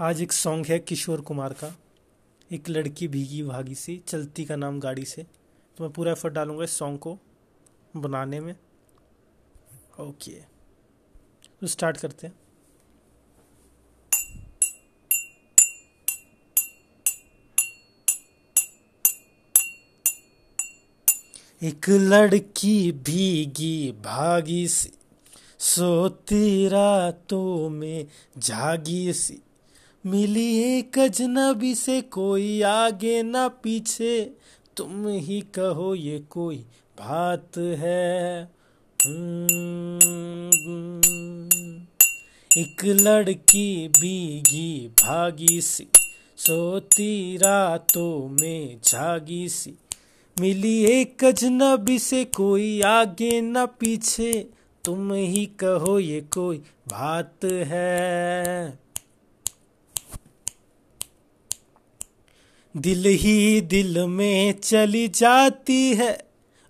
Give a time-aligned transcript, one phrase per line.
[0.00, 1.68] आज एक सॉन्ग है किशोर कुमार का।
[2.52, 5.22] एक लड़की भीगी भागी सी, चलती का नाम गाड़ी से।
[5.76, 7.16] तो मैं पूरा एफर्ट डालूँगा इस सॉन्ग को
[7.96, 8.54] बनाने में।
[10.00, 10.32] ओके
[11.60, 12.34] तो स्टार्ट करते हैं।
[21.62, 24.92] एक लड़की भीगी भागी सी,
[25.58, 28.06] सोती रातों में
[28.38, 29.40] जागी सी।
[30.06, 34.34] मिली एक अजनबी से कोई आगे ना पीछे।
[34.76, 36.56] तुम ही कहो ये कोई
[37.00, 38.42] बात है।
[39.06, 39.50] हम्म।
[42.58, 45.86] एक लड़की भीगी भागी सी,
[46.36, 49.74] सोती रातों में जागी सी।
[50.40, 54.50] मिली एक अजनबी से कोई आगे न पीछे।
[54.84, 56.58] तुम ही कहो ये कोई
[56.88, 58.89] बात है।
[62.76, 66.12] दिल ही दिल में चली जाती है,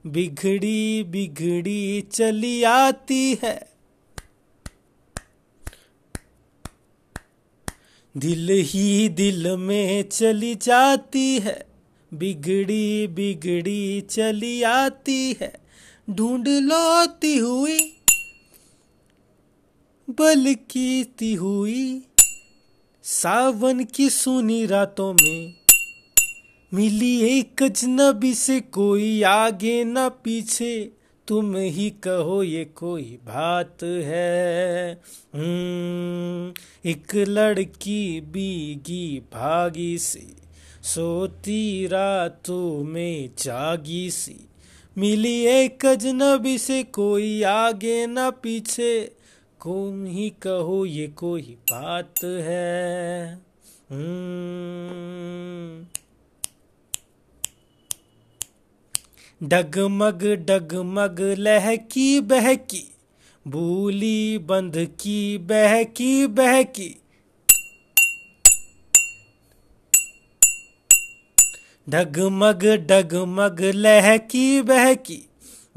[0.07, 3.59] बिगड़ी बिगड़ी चली आती है।
[8.17, 11.67] दिल ही दिल में चली जाती है,
[12.15, 15.53] बिगड़ी बिगड़ी चली आती है।
[16.11, 17.79] ढूंढ लोती हुई
[20.09, 22.03] बलकीती हुई,
[23.05, 25.60] सावन की सुनी रातों में
[26.75, 30.93] मिली एक अजनबी से कोई आगे न पीछे।
[31.29, 34.93] तुम ही कहो ये कोई बात है।
[35.35, 36.55] हम्म,
[36.91, 40.37] एक लड़की बीगी भागी सी
[40.83, 44.49] सोती रातों में जागी सी।
[44.99, 49.13] मिली एक अजनबी से कोई आगे न पीछे।
[49.61, 53.35] कौन ही कहो ये कोई बात है।
[59.43, 62.95] डगमग डगमग लहकी बहकी
[63.49, 67.01] भूली बंध की बहकी बहकी।
[71.89, 75.29] डगमग डगमग लहकी बहकी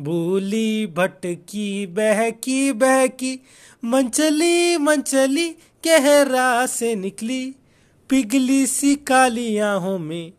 [0.01, 3.40] भूली भटकी बहकी बहकी।
[3.84, 5.50] मंचली मंचली,
[5.85, 7.56] गहरा से निकली,
[8.09, 10.31] पिघली सी काली आहों में।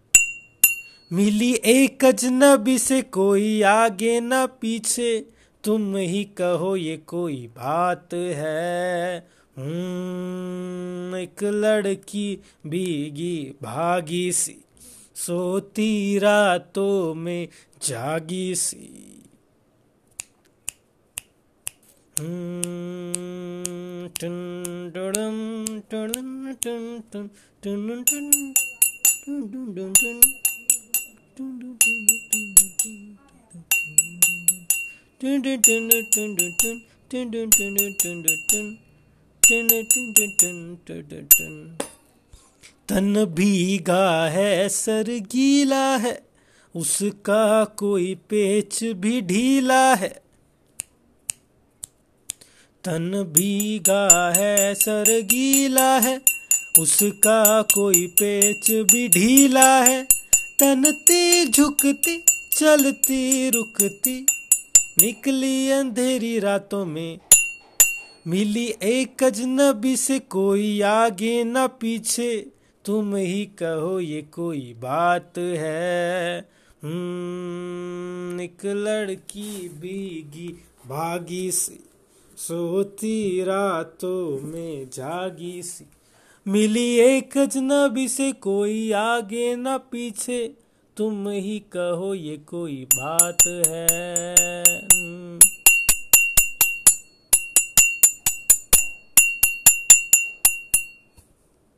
[1.13, 5.27] मिली एक अजनबी से कोई आगे न पीछे।
[5.65, 9.19] तुम ही कहो ये कोई बात है।
[9.59, 14.57] हम्म, एक लड़की भीगी भागी सी
[15.17, 17.49] सोती रातों में
[17.83, 19.23] जागी सी।
[22.19, 24.65] हम्म, टन
[42.89, 46.23] तन भीगा है, सर गीला है,
[46.77, 50.21] उसका कोई पेच भी ढीला है।
[52.85, 56.21] तन भीगा है, सर गीला है,
[56.79, 60.03] उसका कोई पेच भी ढीला है।
[60.61, 62.25] तनती झुकती,
[62.57, 64.27] चलती, रुकती
[64.99, 67.19] निकली अंधेरी रातों में।
[68.27, 72.47] मिली एक अजनबी से कोई आगे न पीछे।
[72.85, 76.39] तुम ही कहो ये कोई बात है।
[76.85, 80.49] हम्म, एक लड़की भीगी
[80.87, 81.81] भागी सी
[82.37, 85.85] सोती रातों में जागी सी।
[86.49, 90.55] मिली एक अजनबी से कोई आगे न पीछे।
[90.97, 94.54] तुम ही कहो ये कोई बात है।